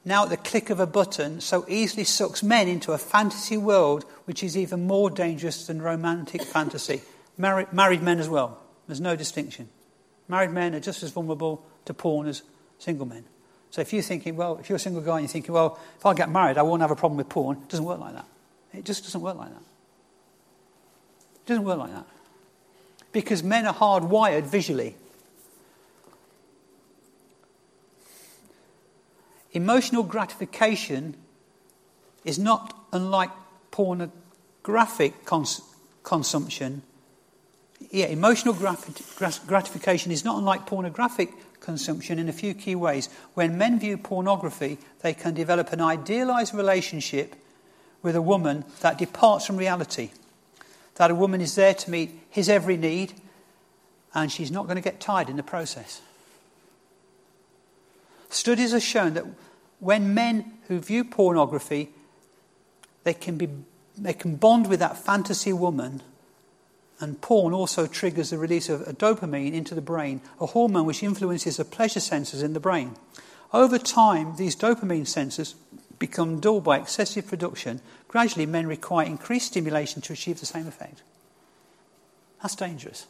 [0.03, 4.03] now at the click of a button, so easily sucks men into a fantasy world
[4.25, 7.01] which is even more dangerous than romantic fantasy.
[7.38, 8.59] Married, men as well.
[8.88, 9.69] There's no distinction.
[10.27, 12.43] Married men are just as vulnerable to porn as
[12.79, 13.23] single men.
[13.71, 16.05] So if you're thinking, well, if you're a single guy and you're thinking, well, if
[16.05, 18.27] I get married, I won't have a problem with porn, it doesn't work like that.
[18.73, 19.63] It just doesn't work like that.
[21.36, 22.05] It doesn't work like that.
[23.12, 24.95] Because men are hardwired visually.
[29.53, 31.15] Emotional gratification
[32.25, 33.29] is not unlike
[33.71, 35.61] pornographic cons-
[36.03, 36.81] consumption.
[37.91, 43.09] Yeah, emotional gratification is not unlike pornographic consumption in a few key ways.
[43.35, 47.35] When men view pornography, they can develop an idealized relationship
[48.01, 50.11] with a woman that departs from reality.
[50.95, 53.13] That a woman is there to meet his every need,
[54.13, 56.01] and she's not going to get tired in the process.
[58.33, 59.25] Studies have shown that
[59.79, 61.89] when men who view pornography,
[63.03, 63.47] they can, be,
[63.95, 66.01] they can bond with that fantasy woman,
[66.99, 71.03] and porn also triggers the release of a dopamine into the brain, a hormone which
[71.03, 72.95] influences the pleasure sensors in the brain.
[73.53, 75.53] Over time, these dopamine sensors
[75.99, 77.81] become dull by excessive production.
[78.07, 81.03] Gradually, men require increased stimulation to achieve the same effect.
[82.41, 83.05] That's dangerous.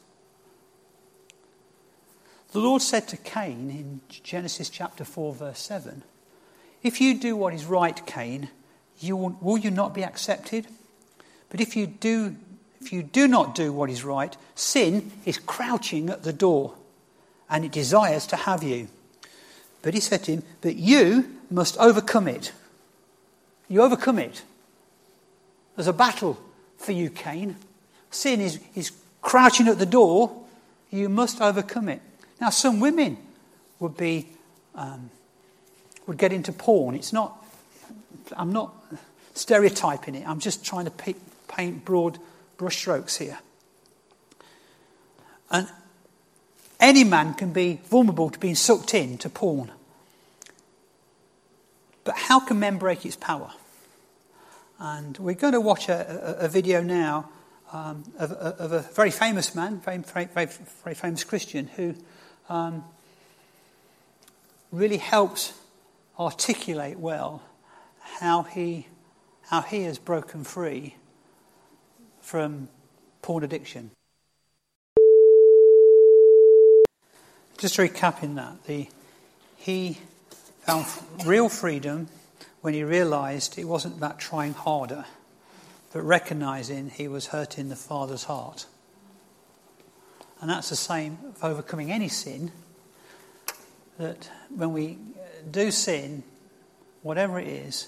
[2.53, 6.03] The Lord said to Cain in Genesis chapter 4, verse 7
[6.83, 8.49] If you do what is right, Cain,
[8.99, 10.67] you will, will you not be accepted?
[11.49, 12.35] But if you, do,
[12.79, 16.75] if you do not do what is right, sin is crouching at the door
[17.49, 18.87] and it desires to have you.
[19.81, 22.51] But he said to him, But you must overcome it.
[23.67, 24.43] You overcome it.
[25.75, 26.39] There's a battle
[26.77, 27.55] for you, Cain.
[28.11, 28.91] Sin is, is
[29.23, 30.45] crouching at the door.
[30.91, 32.01] You must overcome it.
[32.43, 33.15] Now, some women
[33.79, 34.27] would be
[34.75, 35.09] um,
[36.05, 36.93] would get into porn.
[36.93, 37.41] It's not,
[38.35, 38.75] I'm not
[39.33, 40.91] stereotyping it, I'm just trying to
[41.47, 42.19] paint broad
[42.57, 43.39] brushstrokes here.
[45.51, 45.69] And
[46.81, 49.71] any man can be vulnerable to being sucked in to porn.
[52.03, 53.53] But how can men break its power?
[54.79, 57.29] And we're going to watch a, a, a video now
[57.71, 60.49] um, of, of, a very famous man, very, very, very,
[60.83, 61.95] very famous Christian, who
[62.49, 62.83] um,
[64.71, 65.53] really helps
[66.19, 67.41] articulate well
[67.99, 68.87] how he,
[69.49, 70.95] how he has broken free
[72.21, 72.67] from
[73.21, 73.91] porn addiction.
[77.57, 78.87] Just recapping that, the,
[79.55, 79.97] he
[80.61, 80.85] found
[81.25, 82.07] real freedom
[82.61, 85.05] when he realized it wasn't about trying harder,
[85.91, 88.65] but recognizing he was hurting the Father's heart.
[90.43, 92.51] And that's the same of overcoming any sin,
[93.97, 94.97] that when we
[95.49, 96.23] do sin,
[97.01, 97.87] whatever it is,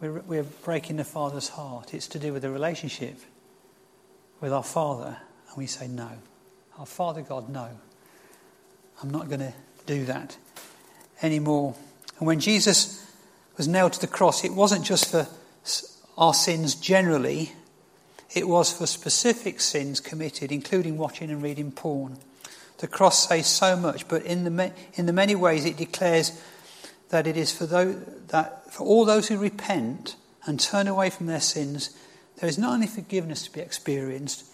[0.00, 1.94] we're, we're breaking the Father's heart.
[1.94, 3.16] It's to do with the relationship
[4.40, 5.16] with our Father,
[5.48, 6.10] and we say, No.
[6.78, 7.68] Our Father God, no.
[9.02, 9.54] I'm not going to
[9.86, 10.36] do that
[11.22, 11.74] anymore.
[12.20, 13.04] And when Jesus
[13.56, 15.26] was nailed to the cross, it wasn't just for
[16.16, 17.50] our sins generally,
[18.34, 22.18] it was for specific sins committed, including watching and reading porn.
[22.78, 26.40] The cross says so much, but in the, in the many ways it declares
[27.10, 27.96] that it is for, those,
[28.28, 30.16] that for all those who repent
[30.46, 31.96] and turn away from their sins,
[32.40, 34.46] there is not only forgiveness to be experienced,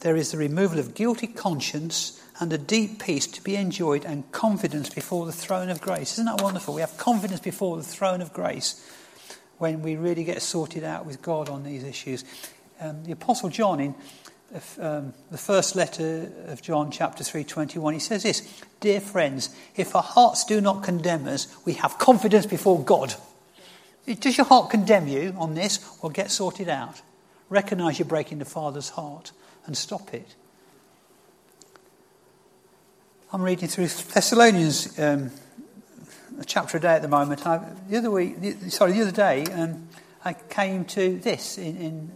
[0.00, 4.30] there is the removal of guilty conscience and a deep peace to be enjoyed and
[4.32, 6.14] confidence before the throne of grace.
[6.14, 6.74] Isn't that wonderful?
[6.74, 8.84] We have confidence before the throne of grace
[9.58, 12.24] when we really get sorted out with God on these issues.
[12.80, 13.94] Um, the Apostle John, in
[14.78, 20.02] um, the first letter of John, chapter 3:21, he says this: "Dear friends, if our
[20.02, 23.14] hearts do not condemn us, we have confidence before God."
[24.20, 25.80] Does your heart condemn you on this?
[26.00, 27.02] Well, get sorted out.
[27.48, 29.32] Recognize you're breaking the Father's heart
[29.66, 30.36] and stop it.
[33.32, 35.32] I'm reading through Thessalonians um,
[36.38, 37.44] a chapter a day at the moment.
[37.46, 39.88] I, the other week, the, sorry, the other day, um,
[40.24, 42.12] I came to this in, in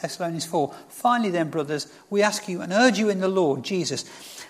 [0.00, 0.74] Thessalonians 4.
[0.88, 4.04] Finally, then, brothers, we ask you and urge you in the Lord Jesus,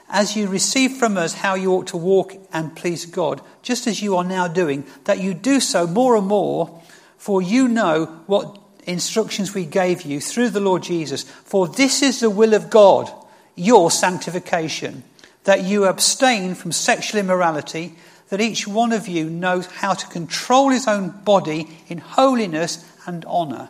[0.09, 4.03] as you receive from us how you ought to walk and please God, just as
[4.03, 6.83] you are now doing, that you do so more and more,
[7.17, 11.23] for you know what instructions we gave you through the Lord Jesus.
[11.23, 13.11] For this is the will of God,
[13.55, 15.05] your sanctification,
[15.45, 17.95] that you abstain from sexual immorality,
[18.29, 23.25] that each one of you knows how to control his own body in holiness and
[23.25, 23.69] honour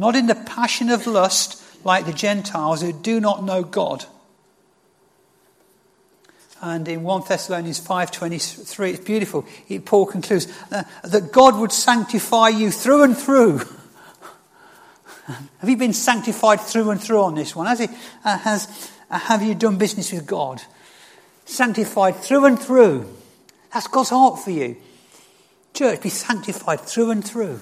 [0.00, 4.06] not in the passion of lust like the Gentiles who do not know God.
[6.62, 9.46] And in 1 Thessalonians 5.23, it's beautiful.
[9.84, 13.58] Paul concludes uh, that God would sanctify you through and through.
[15.58, 17.66] have you been sanctified through and through on this one?
[17.66, 17.88] Has, he,
[18.24, 20.62] uh, has uh, have you done business with God?
[21.44, 23.06] Sanctified through and through.
[23.70, 24.78] That's God's heart for you.
[25.74, 27.60] Church, be sanctified through and through.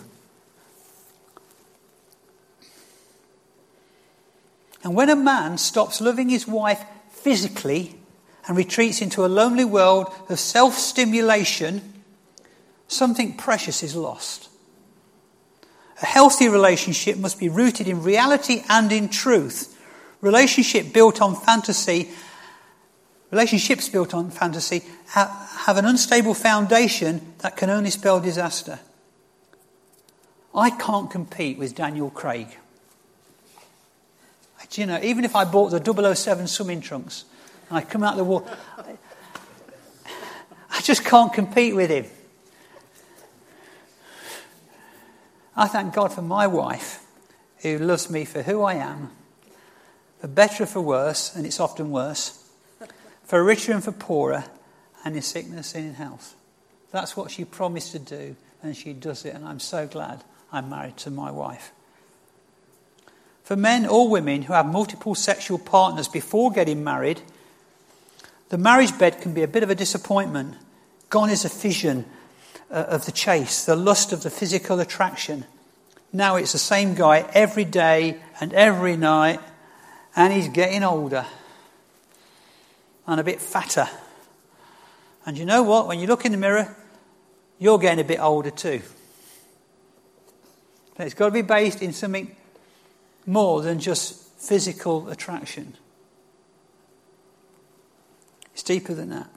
[4.83, 7.97] And when a man stops loving his wife physically
[8.47, 12.03] and retreats into a lonely world of self stimulation,
[12.87, 14.49] something precious is lost.
[16.01, 19.75] A healthy relationship must be rooted in reality and in truth.
[20.21, 22.09] Relationship built on fantasy,
[23.31, 28.79] relationships built on fantasy have an unstable foundation that can only spell disaster.
[30.55, 32.57] I can't compete with Daniel Craig.
[34.71, 37.25] Do you know, even if I bought the 007 swimming trunks
[37.69, 38.57] and I come out of the water,
[40.71, 42.07] I just can't compete with him.
[45.57, 47.05] I thank God for my wife
[47.63, 49.11] who loves me for who I am,
[50.21, 52.45] for better or for worse, and it's often worse,
[53.25, 54.45] for richer and for poorer,
[55.05, 56.37] and in sickness and in health.
[56.93, 60.23] That's what she promised to do, and she does it, and I'm so glad
[60.53, 61.73] I'm married to my wife.
[63.49, 67.23] For men or women who have multiple sexual partners before getting married,
[68.51, 70.55] the marriage bed can be a bit of a disappointment.
[71.09, 72.05] Gone is a vision
[72.71, 75.47] uh, of the chase, the lust of the physical attraction.
[76.13, 79.41] Now it's the same guy every day and every night,
[80.15, 81.25] and he's getting older
[83.07, 83.89] and a bit fatter.
[85.25, 85.89] And you know what?
[85.89, 86.77] When you look in the mirror,
[87.59, 88.83] you're getting a bit older too.
[90.99, 92.37] But it's got to be based in something
[93.29, 95.75] more than just physical attraction.
[98.55, 99.29] It's deeper than that.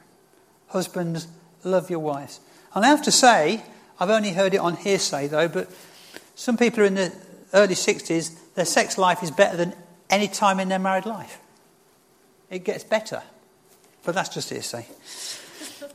[0.67, 1.27] Husbands,
[1.63, 2.39] love your wives.
[2.73, 3.61] And I have to say,
[3.99, 5.69] I've only heard it on hearsay though, but
[6.35, 7.13] some people are in the
[7.53, 9.75] early 60s, their sex life is better than
[10.09, 11.39] any time in their married life.
[12.49, 13.21] It gets better.
[14.03, 14.87] But that's just hearsay.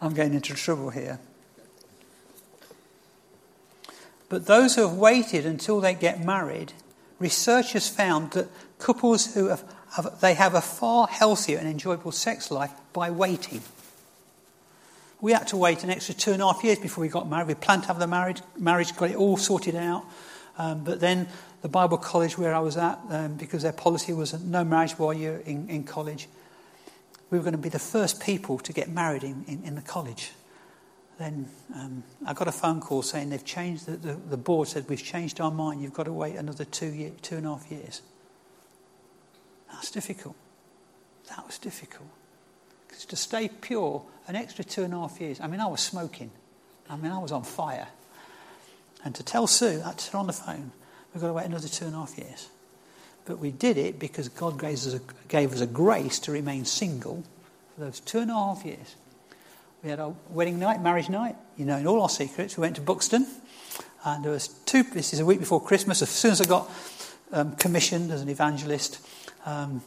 [0.00, 1.18] I'm getting into trouble here.
[4.28, 6.72] But those who have waited until they get married,
[7.18, 8.48] research has found that
[8.78, 13.60] couples who have, have, they have a far healthier and enjoyable sex life by waiting.
[15.20, 17.48] We had to wait an extra two and a half years before we got married.
[17.48, 20.04] We planned to have the marriage, marriage got it all sorted out.
[20.58, 21.28] Um, but then
[21.62, 25.14] the Bible college where I was at, um, because their policy was no marriage while
[25.14, 26.28] you're in, in college,
[27.30, 29.82] we were going to be the first people to get married in, in, in the
[29.82, 30.32] college.
[31.18, 34.88] Then um, I got a phone call saying they've changed, the, the, the, board said,
[34.88, 37.70] we've changed our mind, you've got to wait another two, year, two and a half
[37.70, 38.02] years.
[39.70, 40.34] That's difficult.
[41.28, 42.08] That was difficult.
[42.88, 45.40] Because to stay pure, an extra two and a half years.
[45.40, 46.30] I mean, I was smoking.
[46.88, 47.88] I mean, I was on fire.
[49.04, 50.72] And to tell Sue, I her on the phone,
[51.12, 52.48] we've got to wait another two and a half years.
[53.24, 56.64] But we did it because God gave us, a, gave us a grace to remain
[56.64, 57.22] single
[57.74, 58.96] for those two and a half years.
[59.84, 62.56] We had our wedding night, marriage night, you know, in all our secrets.
[62.56, 63.26] We went to Buxton,
[64.02, 64.82] and there was two.
[64.82, 66.00] This is a week before Christmas.
[66.00, 66.70] As soon as I got
[67.32, 69.06] um, commissioned as an evangelist,
[69.44, 69.82] um,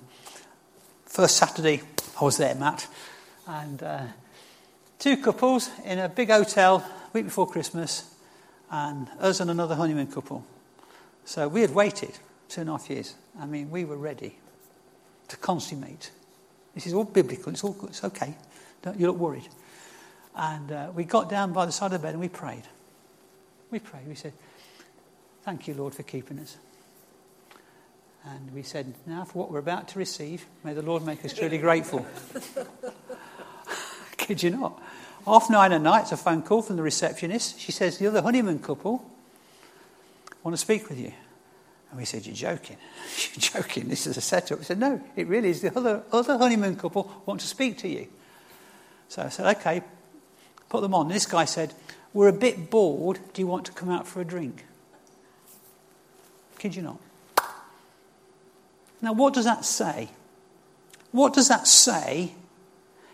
[1.07, 1.81] first Saturday
[2.21, 2.87] I was there, Matt,
[3.47, 4.03] and uh,
[4.99, 8.13] two couples in a big hotel week before Christmas,
[8.69, 10.45] and us and another honeymoon couple.
[11.25, 12.19] So we had waited
[12.49, 13.15] two and a half years.
[13.39, 14.37] I mean, we were ready
[15.29, 16.11] to consummate.
[16.75, 17.51] This is all biblical.
[17.51, 17.89] It's all good.
[17.89, 18.35] It's okay.
[18.83, 19.47] Don't you look worried.
[20.37, 22.63] And uh, we got down by the side of the bed and we prayed.
[23.71, 24.07] We prayed.
[24.07, 24.33] We said,
[25.41, 26.57] "Thank you, Lord, for keeping us."
[28.23, 31.33] And we said, "Now, for what we're about to receive, may the Lord make us
[31.33, 32.05] truly grateful."
[34.17, 34.81] Kid you not?
[35.25, 37.59] Half nine at night, it's a phone call from the receptionist.
[37.59, 39.03] She says, The other honeymoon couple
[40.41, 41.11] want to speak with you.
[41.89, 42.77] And we said, You're joking.
[43.33, 43.89] You're joking.
[43.89, 44.59] This is a setup.
[44.59, 45.61] We said, No, it really is.
[45.61, 48.07] The other, other honeymoon couple want to speak to you.
[49.09, 49.83] So I said, Okay,
[50.69, 51.07] put them on.
[51.09, 51.73] This guy said,
[52.13, 53.19] We're a bit bored.
[53.33, 54.65] Do you want to come out for a drink?
[56.59, 56.99] Kid you not.
[59.01, 60.09] Now, what does that say?
[61.11, 62.33] What does that say?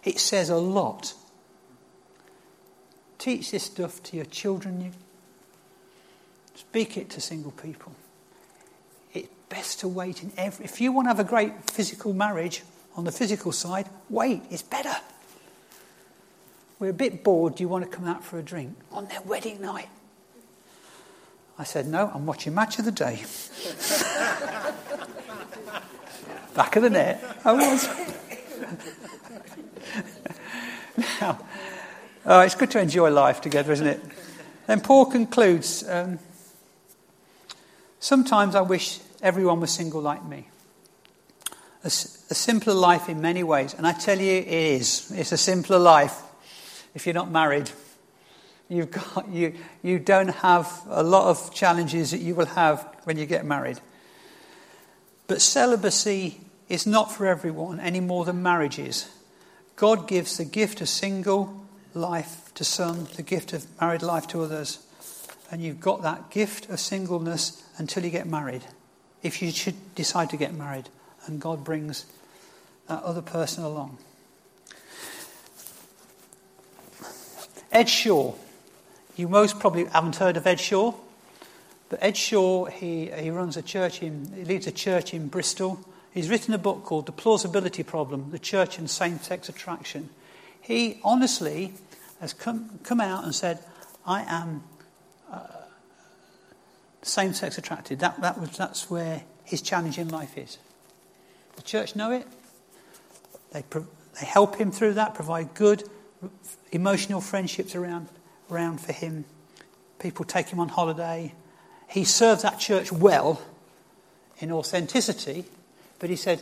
[0.04, 1.14] It says a lot.
[3.18, 4.82] Teach this stuff to your children.
[4.82, 4.92] You
[6.56, 7.94] speak it to single people
[9.14, 10.66] It's best to wait in every.
[10.66, 12.64] If you want to have a great physical marriage
[12.96, 14.96] on the physical side, wait, it's better.
[16.80, 17.56] We're a bit bored.
[17.56, 19.90] Do you want to come out for a drink on their wedding night?
[21.58, 23.24] I said, No, I'm watching Match of the Day.
[26.56, 27.24] Back of the net.
[27.46, 27.88] I was.
[31.22, 31.40] now,
[32.26, 34.02] oh, it's good to enjoy life together, isn't it?
[34.68, 36.20] Then Paul concludes um,
[38.00, 40.48] Sometimes I wish everyone was single like me.
[41.84, 43.74] A, a simpler life in many ways.
[43.74, 45.12] And I tell you, it is.
[45.12, 46.22] It's a simpler life
[46.94, 47.70] if you're not married.
[48.70, 53.18] You've got, you, you don't have a lot of challenges that you will have when
[53.18, 53.80] you get married.
[55.28, 56.40] But celibacy
[56.70, 59.10] is not for everyone any more than marriage is.
[59.76, 64.42] God gives the gift of single life to some, the gift of married life to
[64.42, 64.80] others.
[65.52, 68.64] And you've got that gift of singleness until you get married
[69.22, 70.90] if you should decide to get married
[71.26, 72.06] and God brings
[72.88, 73.98] that other person along.
[77.74, 78.36] Ed Shaw.
[79.16, 80.94] You most probably haven't heard of Ed Shaw,
[81.90, 85.80] but Ed Shaw, he, he runs a church in, he leads a church in Bristol.
[86.14, 90.10] He's written a book called The Plausibility Problem, The Church and Same-Sex Attraction.
[90.62, 91.74] He honestly
[92.22, 93.60] has come, come out and said,
[94.06, 94.64] I am
[95.32, 95.40] uh,
[97.02, 98.00] same sex attracted.
[98.00, 100.60] That, that was, that's where his challenge in life is.
[101.56, 102.28] The church know it.
[103.52, 105.84] They, they help him through that, provide good
[106.72, 108.08] emotional friendships around,
[108.52, 109.26] around for him.
[110.00, 111.34] People take him on holiday.
[111.88, 113.42] He serves that church well
[114.40, 115.46] in authenticity,
[116.00, 116.42] but he said,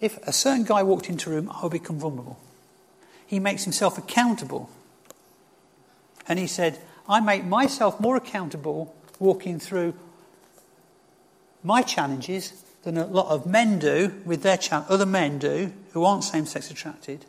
[0.00, 2.38] if a certain guy walked into a room, I would become vulnerable.
[3.26, 4.70] He makes himself accountable.
[6.28, 9.94] And he said, I make myself more accountable walking through
[11.62, 16.04] my challenges than a lot of men do with their cha- other men do who
[16.04, 17.24] aren't same-sex attracted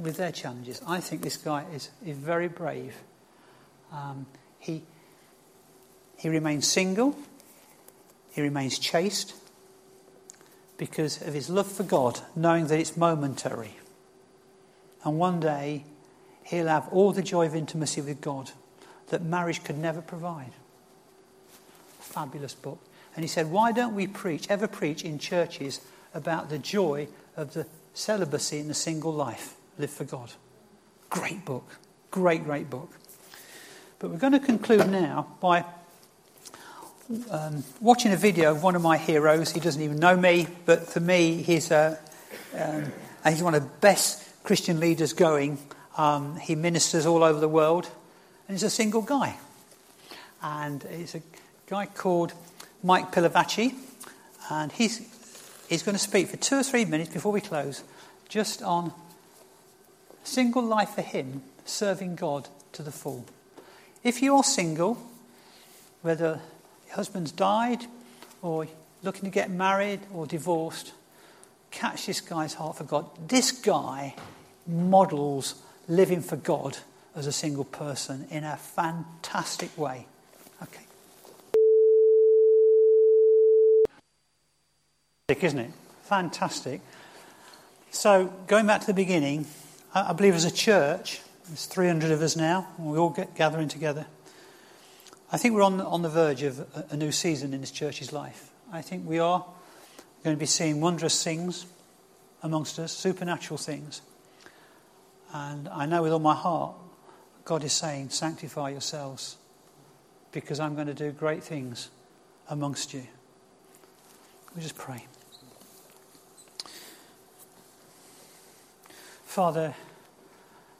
[0.00, 0.80] with their challenges.
[0.86, 2.96] I think this guy is, is very brave.
[3.92, 4.26] Um,
[4.58, 4.82] he
[6.16, 7.16] he remains single.
[8.32, 9.34] He remains chaste.
[10.80, 13.76] because of his love for God, knowing that it's momentary.
[15.04, 15.84] And one day
[16.42, 18.52] he'll have all the joy of intimacy with God
[19.08, 20.52] that marriage could never provide.
[21.98, 22.78] Fabulous book.
[23.14, 25.82] And he said, Why don't we preach, ever preach in churches
[26.14, 29.56] about the joy of the celibacy in the single life?
[29.80, 30.30] Live for God.
[31.08, 31.64] Great book.
[32.10, 32.92] Great, great book.
[33.98, 35.64] But we're going to conclude now by
[37.30, 39.52] um, watching a video of one of my heroes.
[39.52, 41.98] He doesn't even know me, but for me, he's, a,
[42.54, 42.92] um,
[43.26, 45.56] he's one of the best Christian leaders going.
[45.96, 47.88] Um, he ministers all over the world,
[48.48, 49.38] and he's a single guy.
[50.42, 51.22] And he's a
[51.68, 52.34] guy called
[52.82, 53.76] Mike Pilavachi,
[54.50, 54.98] and he's,
[55.70, 57.82] he's going to speak for two or three minutes before we close
[58.28, 58.92] just on
[60.24, 63.26] single life for him, serving God to the full.
[64.02, 64.98] If you're single,
[66.02, 66.40] whether
[66.86, 67.84] your husband's died
[68.42, 68.66] or
[69.02, 70.92] looking to get married or divorced,
[71.70, 73.06] catch this guy's heart for God.
[73.28, 74.14] This guy
[74.66, 75.54] models
[75.88, 76.78] living for God
[77.14, 80.06] as a single person in a fantastic way.
[80.62, 80.84] Okay.
[85.28, 85.70] Isn't it?
[86.04, 86.80] Fantastic.
[87.92, 89.46] So, going back to the beginning,
[89.92, 93.66] I believe as a church, there's 300 of us now, and we all get gathering
[93.66, 94.06] together.
[95.32, 98.12] I think we're on, on the verge of a, a new season in this church's
[98.12, 98.50] life.
[98.72, 99.44] I think we are
[100.22, 101.66] going to be seeing wondrous things
[102.42, 104.00] amongst us, supernatural things.
[105.32, 106.76] And I know with all my heart,
[107.44, 109.38] God is saying, sanctify yourselves,
[110.30, 111.90] because I'm going to do great things
[112.48, 113.02] amongst you.
[114.54, 115.04] We just pray.
[119.30, 119.76] Father,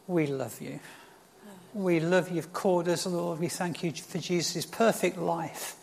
[0.09, 0.81] we love you.
[1.73, 2.35] We love you.
[2.35, 3.39] You've called us, Lord.
[3.39, 5.77] We thank you for Jesus' perfect life.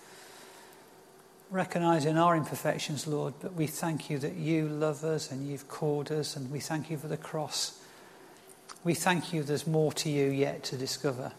[1.49, 6.11] Recognizing our imperfections, Lord, but we thank you that you love us and you've called
[6.11, 7.80] us, and we thank you for the cross.
[8.84, 11.32] We thank you there's more to you yet to discover.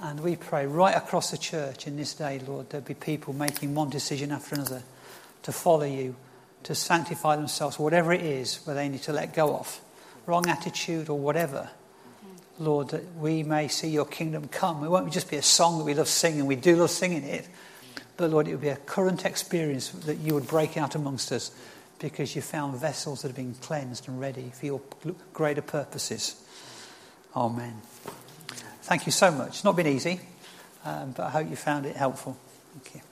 [0.00, 3.74] And we pray right across the church in this day, Lord, there'll be people making
[3.74, 4.84] one decision after another
[5.42, 6.14] to follow you,
[6.62, 9.80] to sanctify themselves, whatever it is where they need to let go of,
[10.30, 11.68] wrong attitude or whatever.
[12.58, 14.84] Lord, that we may see your kingdom come.
[14.84, 17.48] It won't just be a song that we love singing, we do love singing it,
[18.16, 21.50] but Lord, it would be a current experience that you would break out amongst us
[21.98, 24.80] because you found vessels that have been cleansed and ready for your
[25.32, 26.36] greater purposes.
[27.34, 27.80] Amen.
[28.82, 29.48] Thank you so much.
[29.48, 30.20] It's not been easy,
[30.84, 32.36] um, but I hope you found it helpful.
[32.74, 33.09] Thank you.